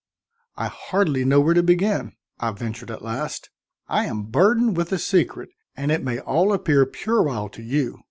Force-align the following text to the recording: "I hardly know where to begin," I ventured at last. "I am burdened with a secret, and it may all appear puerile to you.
"I 0.55 0.65
hardly 0.67 1.23
know 1.23 1.39
where 1.41 1.53
to 1.53 1.61
begin," 1.61 2.13
I 2.39 2.49
ventured 2.53 2.89
at 2.89 3.03
last. 3.03 3.51
"I 3.87 4.05
am 4.05 4.23
burdened 4.23 4.75
with 4.75 4.91
a 4.91 4.97
secret, 4.97 5.49
and 5.77 5.91
it 5.91 6.01
may 6.01 6.17
all 6.17 6.51
appear 6.53 6.87
puerile 6.87 7.49
to 7.49 7.61
you. 7.61 7.99